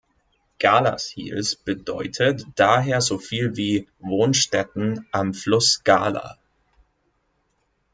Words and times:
Galashiels 0.57 1.55
bedeutet 1.55 2.43
daher 2.55 3.01
so 3.01 3.19
viel 3.19 3.55
wie 3.55 3.87
„Wohnstätten 3.99 5.07
am 5.11 5.35
Fluss 5.35 5.83
Gala“. 5.83 6.39